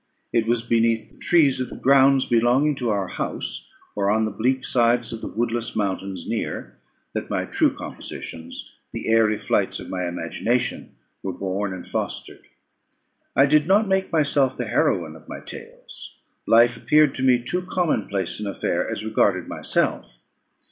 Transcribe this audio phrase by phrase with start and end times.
[0.33, 4.31] It was beneath the trees of the grounds belonging to our house, or on the
[4.31, 6.79] bleak sides of the woodless mountains near,
[7.13, 12.47] that my true compositions, the airy flights of my imagination, were born and fostered.
[13.35, 16.17] I did not make myself the heroine of my tales.
[16.47, 20.19] Life appeared to me too common place an affair as regarded myself.